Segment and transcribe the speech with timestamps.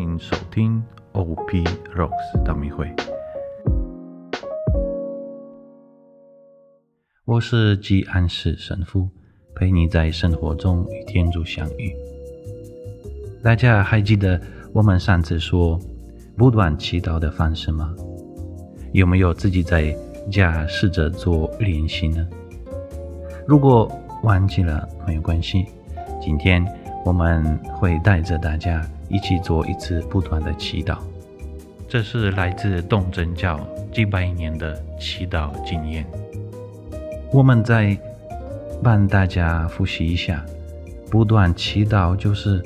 [0.00, 1.62] 迎收听 OP
[1.94, 2.90] Rocks 道明会。
[7.26, 9.10] 我是吉安市神父，
[9.54, 11.94] 陪你在生活中与天主相遇。
[13.42, 14.40] 大家还记得
[14.72, 15.78] 我们上次说
[16.34, 17.94] 不断祈祷的方式吗？
[18.92, 19.94] 有没有自己在
[20.32, 22.26] 家试着做练习呢？
[23.46, 23.90] 如果
[24.22, 25.66] 忘记了没有关系，
[26.22, 26.64] 今天
[27.10, 30.96] 我们会带着大家一起做一次不断的祈祷。
[31.88, 33.58] 这是来自东正教
[33.92, 36.06] 几百年的祈祷经验。
[37.32, 37.98] 我们再
[38.80, 40.46] 帮大家复习一下：
[41.10, 42.62] 不断祈祷就是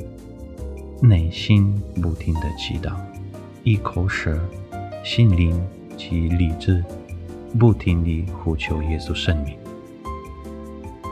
[1.01, 2.93] 内心不停的祈祷，
[3.63, 4.39] 一口舌、
[5.03, 5.59] 心灵
[5.97, 6.85] 及理智
[7.59, 9.57] 不停地呼求耶稣圣名。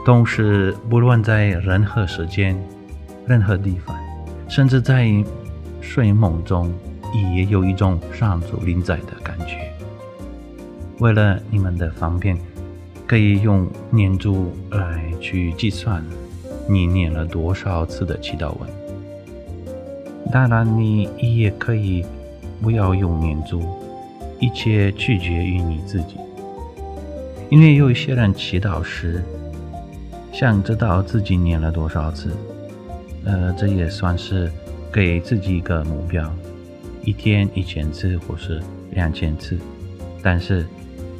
[0.05, 2.55] 同时，不论在任何时间、
[3.25, 3.95] 任何地方，
[4.49, 5.11] 甚至在
[5.81, 6.73] 睡梦中，
[7.35, 9.57] 也有一种上主临在的感觉。
[10.99, 12.37] 为了你们的方便，
[13.07, 16.03] 可以用念珠来去计算
[16.67, 18.69] 你念了多少次的祈祷文。
[20.31, 22.05] 当然，你也可以
[22.61, 23.61] 不要用念珠，
[24.39, 26.15] 一切取决于你自己。
[27.49, 29.23] 因为有一些人祈祷时，
[30.31, 32.31] 想知道自己念了多少次，
[33.25, 34.51] 呃，这也算是
[34.91, 36.31] 给自己一个目标，
[37.03, 39.57] 一天一千次或是两千次。
[40.21, 40.65] 但是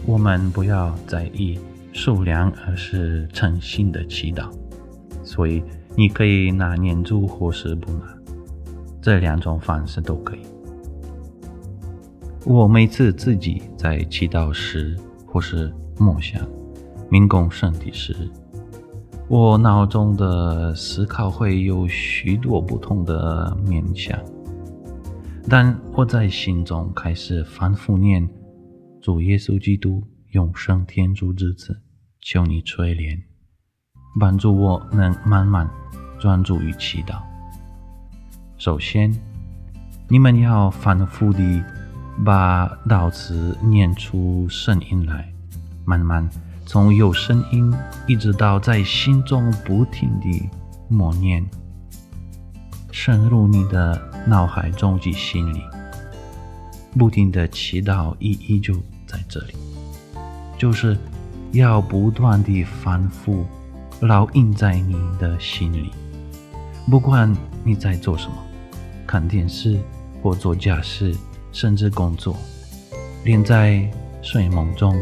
[0.06, 1.60] 我们不要在意
[1.94, 4.50] 数量，而是诚心的祈祷。
[5.24, 5.64] 所以
[5.96, 8.14] 你可以拿念珠或是不拿，
[9.02, 10.40] 这两种方式都可以。
[12.46, 16.46] 我每次自己在祈祷时或是默想、
[17.10, 18.14] 明供圣体时。
[19.30, 24.20] 我脑中的思考会有许多不同的面向，
[25.50, 28.30] 但我在心中开始反复念
[29.02, 31.82] 主耶稣基督永生天主之子，
[32.22, 33.18] 求你垂怜，
[34.20, 35.68] 帮助我能慢慢
[36.20, 37.22] 专注于祈祷。
[38.58, 39.12] 首先，
[40.10, 41.64] 你们要反复地
[42.26, 45.34] 把祷词念出声音来，
[45.86, 46.30] 慢慢。
[46.66, 47.72] 从有声音
[48.08, 50.50] 一直到在心中不停地
[50.88, 51.46] 默念，
[52.92, 55.62] 深入你的脑海中及心里，
[56.98, 58.74] 不停的祈祷意义就
[59.06, 59.54] 在这里，
[60.58, 60.98] 就是
[61.52, 63.46] 要不断地反复
[64.02, 65.92] 烙印在你的心里。
[66.90, 67.32] 不管
[67.64, 68.38] 你在做什么，
[69.06, 69.80] 看电视
[70.22, 71.16] 或做家事，
[71.52, 72.36] 甚至工作，
[73.24, 73.88] 连在
[74.22, 74.96] 睡梦中。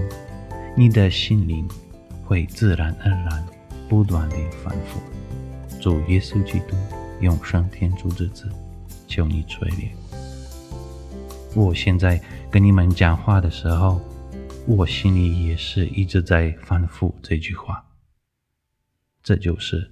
[0.73, 1.67] 你的心灵
[2.23, 3.45] 会自然而然
[3.89, 5.01] 不断地反复。
[5.81, 6.75] 主耶稣基督，
[7.19, 8.49] 永生天主之子，
[9.05, 9.89] 求你垂怜。
[11.53, 13.99] 我现在跟你们讲话的时候，
[14.65, 17.83] 我心里也是一直在反复这句话。
[19.21, 19.91] 这就是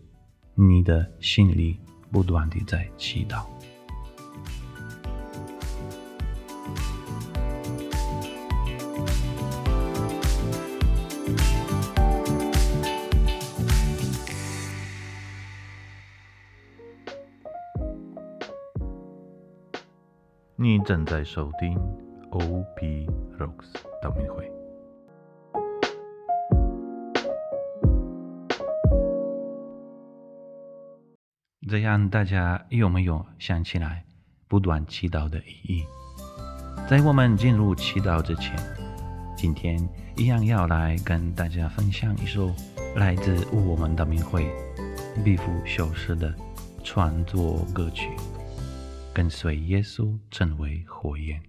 [0.56, 1.78] 你的心里
[2.10, 3.44] 不断地在祈祷。
[20.90, 21.80] 正在收听
[22.32, 23.08] OP
[23.38, 24.52] Rocks 道明会。
[31.68, 34.04] 这样大家有没有想起来
[34.48, 35.84] 不断祈祷的意义？
[36.90, 38.58] 在我们进入祈祷之前，
[39.38, 42.52] 今天一样要来跟大家分享一首
[42.96, 44.52] 来自我们道明会
[45.24, 46.34] 毕福修士的
[46.84, 48.10] 创作歌曲。
[49.20, 51.42] 跟随耶稣成为火焰，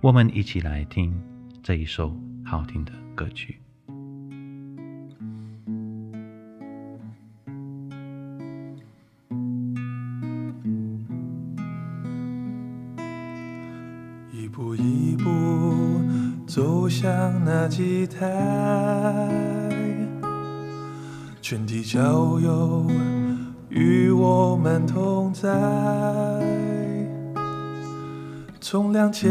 [0.00, 1.12] 我们一起来听
[1.60, 3.60] 这一首好听的歌曲。
[14.30, 16.00] 一步一步
[16.46, 19.28] 走向那祭台，
[21.42, 22.88] 全体教友
[23.68, 26.57] 与我们同在。
[28.70, 29.30] 从两千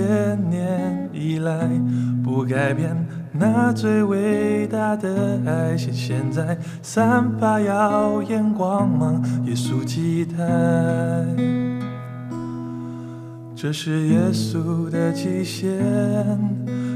[0.50, 1.70] 年以来
[2.24, 2.98] 不改变，
[3.32, 10.38] 那最伟大的爱，现现在散发耀眼光芒，耶稣基台。
[13.56, 15.70] 这是耶稣的极限，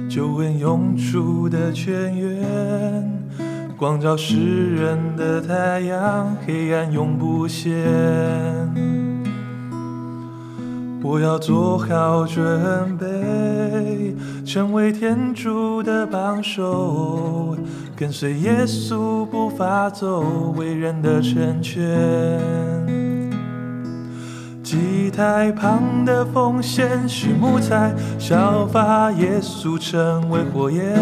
[0.10, 3.08] 救恩涌出的泉源，
[3.78, 7.72] 光照世人的太阳，黑暗永不现。
[11.04, 14.16] 我要做好准备，
[14.46, 17.58] 成为天主的帮手，
[17.96, 21.82] 跟随耶稣步伐走，为人的成全。
[24.64, 30.96] 祭台旁的奉献是木材，效法耶稣成为火焰，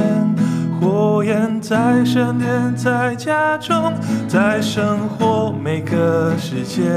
[0.79, 3.93] 火焰在圣殿，在家中，
[4.29, 6.89] 在生活每个时间。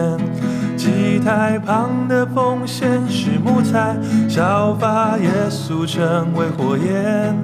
[0.76, 3.96] 祭台旁的奉献是木材，
[4.28, 7.36] 效法耶稣成为火焰，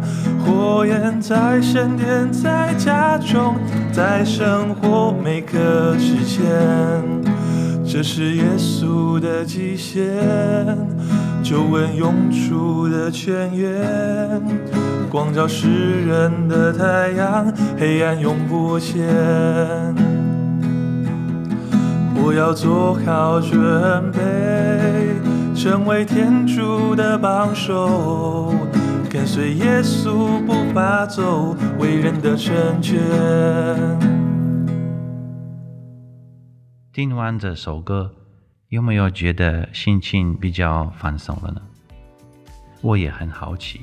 [0.45, 3.55] 火焰在圣殿，在家中，
[3.93, 6.43] 在生活每个时间。
[7.85, 10.05] 这是耶稣的极限，
[11.43, 14.43] 救恩涌出的泉源，
[15.11, 19.07] 光照世人的太阳，黑暗永不现。
[22.29, 24.21] 我要做好准备，
[25.57, 28.53] 成为天主的帮手，
[29.09, 32.99] 跟随耶稣步伐走，为人的成全。
[36.93, 38.11] 听完这首歌，
[38.69, 41.63] 有没有觉得心情比较放松了呢？
[42.83, 43.81] 我也很好奇，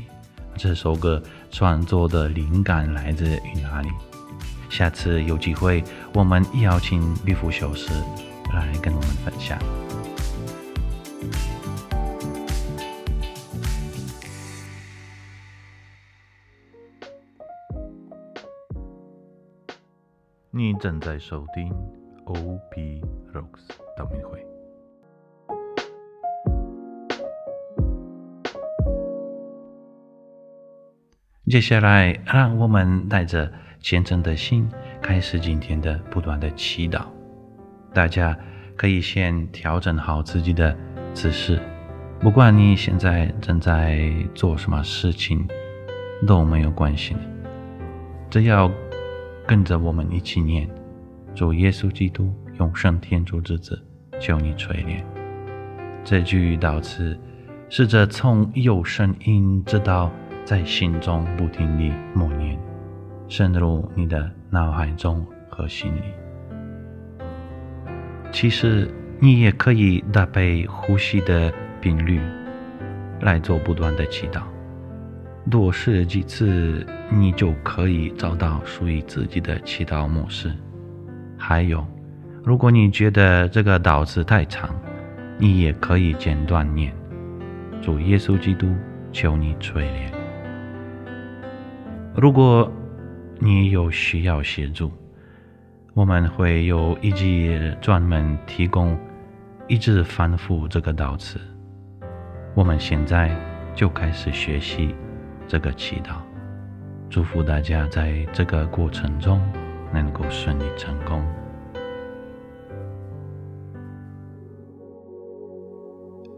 [0.55, 1.19] 这首歌
[1.49, 3.89] 创作的灵感来自于哪里？
[4.69, 5.83] 下次有机会，
[6.13, 7.89] 我们邀请毕福修士
[8.53, 9.59] 来跟我们分享。
[20.51, 21.69] 你正在收听
[22.25, 23.01] OP
[23.33, 24.45] Rocks 道明会。
[31.47, 34.67] 接下来，让我们带着虔诚的心，
[35.01, 37.14] 开始今天的不断的祈祷。
[37.95, 38.37] 大家
[38.75, 40.77] 可以先调整好自己的
[41.13, 41.57] 姿势，
[42.19, 45.47] 不管你现在正在做什么事情，
[46.27, 47.15] 都没有关系。
[48.29, 48.69] 只要
[49.47, 50.69] 跟着我们一起念：
[51.33, 53.81] 主耶稣基督永生天主之子，
[54.19, 55.01] 求你垂怜。
[56.03, 57.17] 这句祷词，
[57.69, 60.11] 试着从有声音直到
[60.43, 62.59] 在心中不停地默念，
[63.29, 66.01] 深入你的脑海中和心里。
[68.35, 68.85] 其实
[69.17, 71.49] 你也可以搭配呼吸的
[71.79, 72.19] 频率
[73.21, 74.41] 来做不断的祈祷，
[75.49, 80.51] 多试几次，你就可以找到属于自己的祈祷模式。
[81.37, 81.87] 还有，
[82.43, 84.69] 如果你觉得这个祷词太长，
[85.37, 86.93] 你也可以简短念：
[87.81, 88.67] 主耶稣基督，
[89.13, 90.13] 求你垂怜。
[92.13, 92.69] 如果
[93.39, 94.91] 你有需要协助，
[95.95, 98.99] 我们会有一集专门提供
[99.65, 101.39] 一直反复这个祷词。
[102.53, 103.33] 我们现在
[103.73, 104.93] 就开始学习
[105.47, 106.17] 这个祈祷，
[107.09, 109.41] 祝福大家在这个过程中
[109.93, 111.25] 能够顺利成功。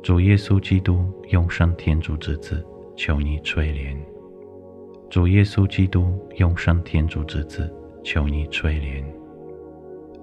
[0.03, 2.63] 主耶稣基督，永生天主之子，
[2.95, 3.97] 求你垂怜。
[5.09, 9.03] 主耶稣基督，永生天主之子，求你垂怜。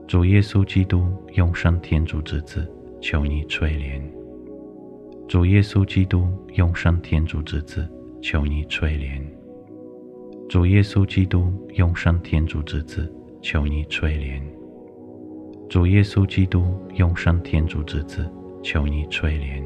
[0.06, 1.02] 主耶稣基督，
[1.32, 2.70] 永生天主之子，
[3.00, 4.02] 求你垂怜。
[5.26, 7.88] 主耶稣基督，永生天主之子，
[8.20, 9.22] 求你垂怜。
[10.46, 14.42] 主耶稣基督，永生天主之子，求你垂怜。
[15.70, 16.62] 主耶稣基督，
[16.96, 18.30] 永生天主之子，
[18.62, 19.64] 求你垂怜。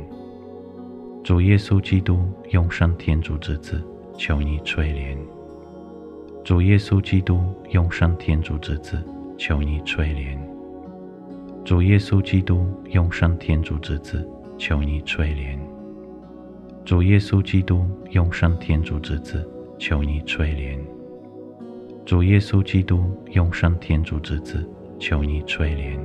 [1.24, 2.16] 主耶稣基督，
[2.50, 3.82] 永生天主之子，
[4.16, 5.18] 求你垂怜。
[6.44, 7.40] 主耶稣基督，
[7.70, 9.02] 永生天主之子。
[9.38, 10.36] 求你垂怜，
[11.64, 14.28] 主耶稣基督，永生天主之子，
[14.58, 15.56] 求你垂怜。
[16.84, 20.76] 主耶稣基督，永生天主之子，求你垂怜。
[22.04, 22.98] 主耶稣基督，
[23.30, 24.68] 永生天主之子，
[24.98, 25.96] 求你垂怜。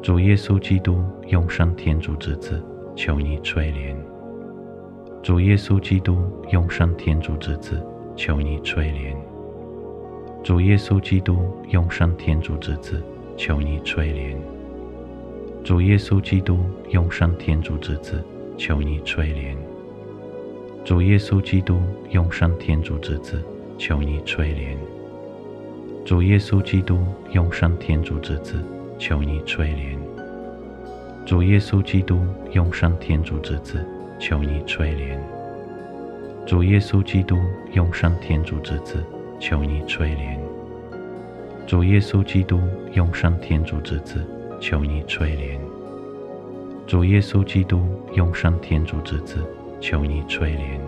[0.00, 2.62] 主耶稣基督，永生天主之子，
[2.94, 3.96] 求你垂怜。
[5.20, 9.33] 主耶稣基督，永生天主之子，求你垂怜。
[10.44, 11.38] 主耶稣基督，
[11.70, 13.02] 永生天主之子，
[13.34, 14.36] 求你垂怜。
[15.64, 16.58] 主耶稣基督，
[16.90, 18.22] 永生天主之子，
[18.58, 19.56] 求你垂怜。
[20.84, 23.42] 主耶稣基督，永生天主之子，
[23.78, 24.76] 求你垂怜。
[26.04, 26.98] 主耶稣基督，
[27.32, 28.62] 永生天主之子，
[28.98, 29.96] 求你垂怜。
[31.24, 32.20] 主耶稣基督，
[32.52, 33.82] 永生天主之子，
[34.18, 35.18] 求你垂怜。
[36.44, 37.38] 主耶稣基督，
[37.72, 39.02] 永生天主之子。
[39.46, 40.38] 求你垂怜，
[41.66, 42.58] 主耶稣基督，
[42.94, 44.24] 永生天主之子，
[44.58, 45.58] 求你垂怜。
[46.86, 47.78] 主耶稣基督
[48.14, 49.44] 永生天主之子，
[49.82, 50.80] 求你垂怜。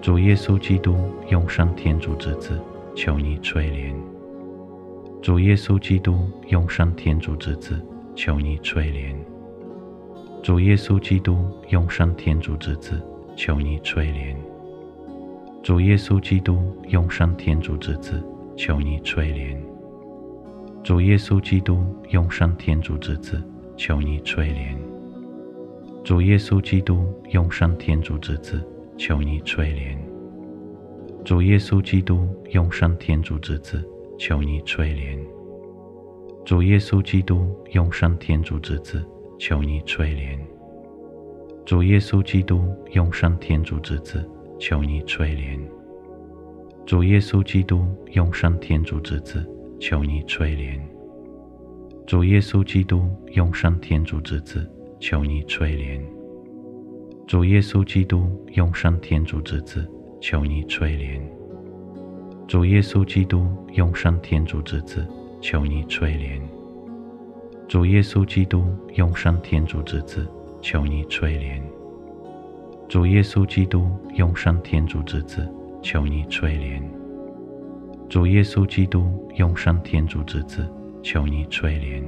[0.00, 0.96] 主耶稣基督
[1.28, 2.60] 永生天主之子，
[2.96, 3.94] 求你垂怜。
[5.22, 6.18] 主耶稣基督
[6.48, 7.80] 永生天主之子，
[8.16, 9.14] 求你垂怜。
[10.42, 13.00] 主耶稣基督永生天主之子，
[13.36, 14.34] 求你垂怜。
[15.62, 18.22] 主耶稣基督永生天主之子，
[18.56, 19.56] 求你垂怜。
[20.82, 23.42] 主耶稣基督永生天主之子，
[23.76, 24.76] 求你垂怜。
[26.04, 28.64] 主耶稣基督永生天主之子，
[28.96, 29.98] 求你垂怜。
[31.24, 33.84] 主耶稣基督永生天主之子，
[34.18, 35.18] 求你垂怜。
[36.44, 39.04] 主耶稣基督永生天主之子，
[39.38, 40.38] 求你垂怜。
[41.66, 44.26] 主耶稣基督永生天主之子，
[44.58, 45.58] 求你垂怜。
[46.84, 49.46] 主耶稣基督永生天主之子，
[49.78, 50.80] 求你垂怜。
[52.06, 56.00] 主耶稣基督永生天主之子，求你垂怜。
[57.26, 59.86] 主耶稣基督永生天主之子，
[60.20, 61.20] 求你垂怜。
[62.46, 65.06] 主耶稣基督永生天主之子，
[65.42, 66.40] 求你垂怜。
[67.68, 70.26] 主耶稣基督永生天主之子，
[70.62, 71.77] 求你垂怜。
[72.88, 75.46] 主耶稣基督永生天主之子，
[75.82, 76.82] 求你垂怜。
[78.08, 80.66] 主耶稣基督永生天主之子，
[81.02, 82.02] 求你垂怜。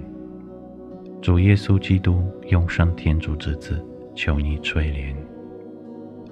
[1.21, 3.85] 主耶稣基督永生天主之子，
[4.15, 5.15] 求你垂怜。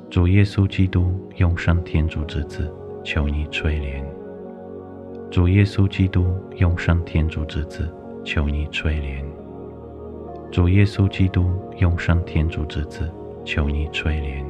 [0.09, 2.73] 主耶稣基督永生天主之子，
[3.05, 4.03] 求你垂怜。
[5.31, 6.25] 主耶稣基督
[6.57, 7.87] 永生天主之子，
[8.25, 9.23] 求你垂怜。
[10.51, 11.51] 主耶稣基督
[11.81, 13.13] 永生天主之子，
[13.49, 14.45] 求你垂怜。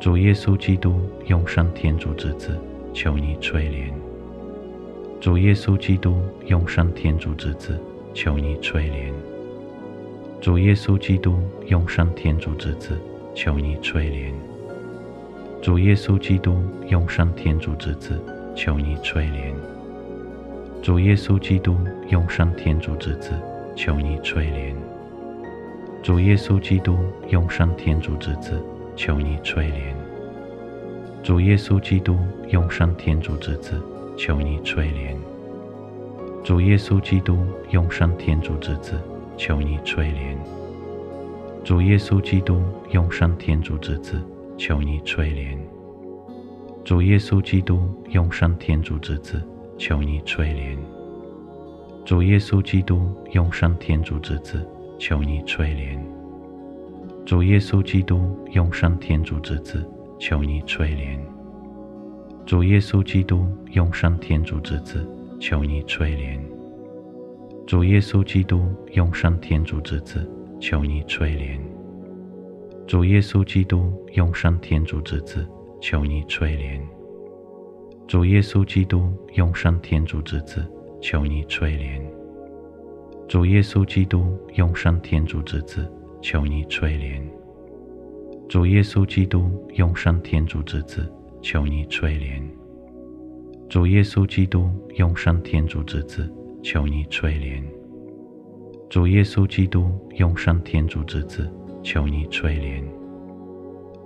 [0.00, 2.58] 主耶稣基督永生天主之子，
[2.94, 3.92] 求你垂怜。
[5.20, 6.16] 主耶稣基督
[6.46, 7.78] 永生天主之子，
[8.14, 9.12] 求你垂怜。
[10.40, 12.98] 主耶稣基督永生天主之子，
[13.34, 14.32] 求你垂怜。
[15.60, 16.56] 主耶稣基督
[16.88, 18.18] 永生天主之子，
[18.54, 19.52] 求你垂怜。
[20.80, 21.76] 主耶稣基督
[22.08, 23.34] 永生天主之子，
[23.76, 24.85] 求你垂怜。
[26.06, 26.96] 主耶稣基督
[27.30, 28.62] 永生天主之子，
[28.94, 29.92] 求你垂怜。
[31.20, 32.16] 主耶稣基督
[32.50, 33.82] 永生天主之子，
[34.16, 35.16] 求你垂怜。
[36.44, 39.00] 主耶稣基督永生天主之子，
[39.36, 40.36] 求你垂怜。
[41.64, 44.22] 主耶稣基督永生天主之子，
[44.56, 45.58] 求你垂怜。
[46.84, 49.42] 主耶稣基督永生天主之子，
[49.76, 50.78] 求你垂怜。
[52.04, 54.64] 主耶稣基督永生天主之子，
[54.98, 55.98] 求你垂怜。
[57.24, 59.84] 主耶稣基督永生天主之子，
[60.18, 61.18] 求你垂怜。
[62.46, 65.06] 主耶稣基督永生天主之子，
[65.40, 66.40] 求你垂怜。
[67.66, 70.24] 主耶稣基督永生天主之子，
[70.60, 71.58] 求你垂怜。
[72.86, 75.44] 主耶稣基督永生天主之子，
[75.80, 76.80] 求你垂怜。
[78.06, 80.64] 主耶稣基督永生天主之子，
[81.00, 82.15] 求你垂怜。
[83.28, 85.84] 主耶稣基督永生天主之子，
[86.22, 87.20] 求你垂怜。
[88.48, 92.40] 主耶稣基督永生天主之子，求你垂怜。
[93.68, 97.64] 主耶稣基督永生天主之子，求你垂怜。
[98.88, 101.50] 主耶稣基督永生天主之子，
[101.82, 102.84] 求你垂怜。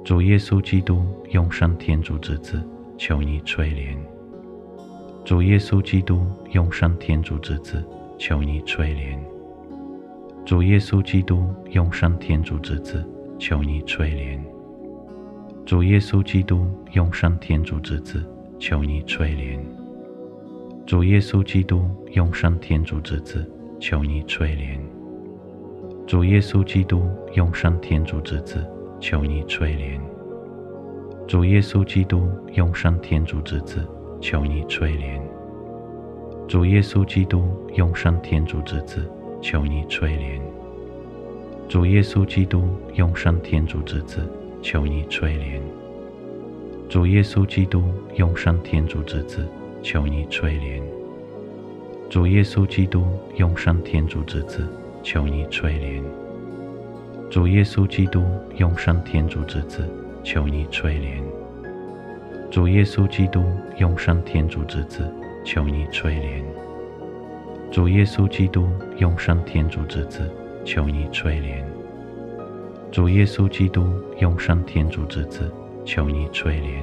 [0.03, 2.59] 主耶稣基督永生天主之子，
[2.97, 3.99] 求你垂怜。
[5.27, 7.85] 主耶稣基督永生天主之子，
[8.21, 9.19] 求你垂怜。
[10.45, 13.03] 主耶稣基督永生天主之子，
[13.39, 14.39] 求你垂怜。
[15.65, 18.23] 主耶稣基督永生天主之子，
[18.59, 19.59] 求你垂怜。
[20.85, 23.51] 主耶稣基督永生天主之子，
[23.81, 24.79] 求你垂怜。
[26.07, 28.63] 主耶稣基督永生天主之子，
[29.01, 29.99] 求你垂怜。
[31.27, 33.83] 主耶稣基督永生天主之子，
[34.21, 35.19] 求你垂怜。
[36.51, 37.45] 主耶稣基督
[37.77, 39.09] 永生天主之子，
[39.41, 40.41] 求你垂怜。
[41.69, 44.29] 主耶稣基督永生天主之子，
[44.61, 45.61] 求你垂怜。
[46.89, 47.85] 主耶稣基督
[48.17, 49.47] 永生天主之子，
[49.81, 50.83] 求你垂怜。
[52.09, 54.67] 主耶稣基督永生天主之子，
[55.05, 56.03] 求你垂怜。
[57.31, 58.25] 主耶稣基督
[58.57, 59.89] 永生天主之子，
[60.25, 61.23] 求你垂怜。
[62.51, 63.45] 主耶稣基督
[63.77, 65.09] 永生天主之子，
[65.45, 66.43] 求你垂怜。
[67.71, 68.69] 主耶稣基督
[68.99, 70.31] 永生天主之子，
[70.65, 71.65] 求你垂怜。
[72.91, 73.85] 主耶稣基督
[74.19, 75.51] 永生天主之子，
[75.85, 76.83] 求你垂怜。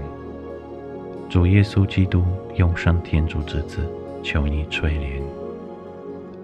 [1.30, 2.24] 主耶稣基督
[2.56, 3.82] 永生天主之子，
[4.24, 5.22] 求你垂怜。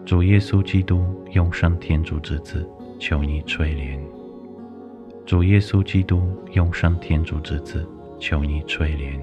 [0.05, 2.67] 主耶稣基督永生天主之子，
[2.99, 3.97] 求你垂怜。
[5.25, 7.87] 主耶稣基督，永生天主之子，
[8.19, 9.17] 求你垂怜。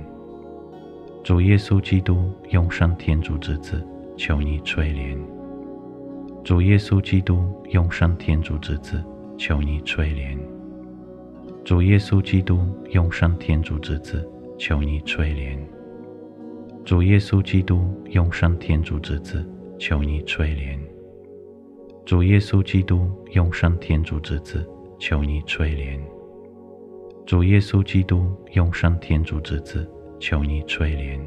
[1.22, 3.86] 主耶稣基督，永生天主之子，
[4.16, 5.18] 求你垂怜。
[6.42, 9.04] 主耶稣基督，永生天主之子，
[9.36, 10.38] 求你垂怜。
[11.62, 12.58] 主耶稣基督，
[12.92, 14.26] 永生天主之子，
[14.58, 15.58] 求你垂怜。
[16.86, 17.78] 主耶稣基督，
[18.12, 19.46] 永生天主之子，
[19.78, 20.78] 求你垂怜。
[22.06, 24.66] 主耶稣基督，永生天主之子，
[24.98, 26.00] 求你垂怜。
[27.26, 29.86] 主耶稣基督，永生天主之子，
[30.20, 31.18] 求你垂怜。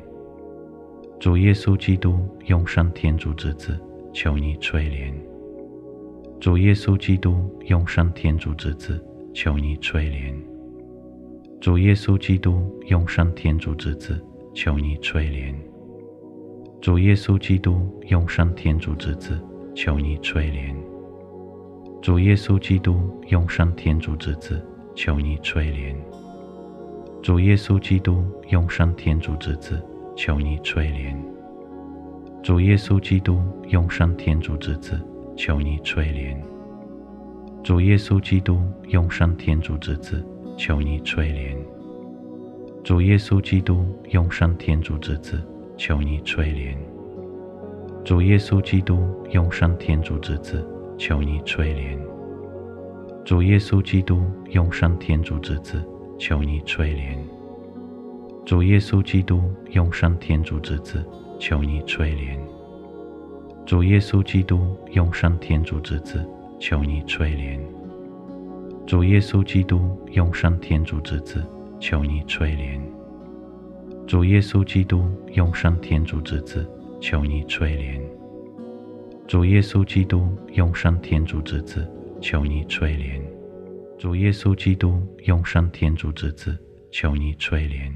[1.20, 3.78] 主耶稣基督，永生天主之子，
[4.14, 5.12] 求你垂怜。
[6.40, 7.34] 主耶稣基督，
[7.66, 10.36] 永生天主之子，求你垂怜。
[11.60, 14.24] 主耶稣基督，永生天主之子，
[14.54, 15.56] 求你垂怜。
[16.80, 19.40] 主耶稣基督，永生天主之子，
[19.74, 20.76] 求你垂怜。
[22.02, 24.62] 主耶稣基督，永生天主之子，
[24.94, 25.96] 求你垂怜。
[27.24, 29.82] 主耶稣基督，永生天主之子，
[30.14, 31.16] 求你垂怜。
[32.44, 35.00] 主耶稣基督，永生天主之子，
[35.38, 36.36] 求你垂怜。
[37.64, 40.22] 主耶稣基督，永生天主之子，
[40.58, 41.56] 求你垂怜。
[42.84, 45.42] 主耶稣基督，永生天主之子，
[45.78, 46.76] 求你垂怜。
[48.04, 49.02] 主耶稣基督，
[49.32, 50.62] 永生天主之子，
[50.98, 51.98] 求你垂怜。
[53.24, 55.82] 主耶稣基督，永生天主之子，
[56.26, 57.18] 求你垂怜。
[58.46, 61.06] 主耶稣基督，永生天主之子，
[61.38, 62.40] 求你垂怜。
[63.66, 66.26] 主耶稣基督，永生天主之子，
[66.62, 67.60] 求你垂怜。
[68.88, 71.44] 主耶稣基督，永生天主之子，
[71.82, 72.80] 求你垂怜。
[74.08, 75.04] 主耶稣基督，
[75.34, 76.66] 永生天主之子，
[77.02, 78.02] 求你垂怜。
[79.28, 81.86] 主耶稣基督，永生天主之子，
[82.22, 83.33] 求你垂怜。
[84.04, 86.60] 主耶稣基督，永生天主之子，
[86.92, 87.90] 求你垂怜。